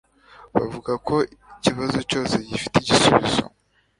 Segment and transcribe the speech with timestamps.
[0.55, 1.15] Bavuga ko
[1.57, 3.43] ikibazo cyose gifite igisubizo